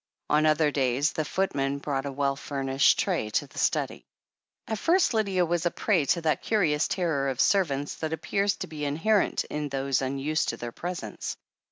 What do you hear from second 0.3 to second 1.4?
On other days, the